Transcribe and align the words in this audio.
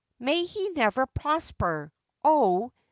may 0.17 0.45
he 0.45 0.71
never 0.71 1.05
prosper, 1.05 1.93
oh! 2.23 2.71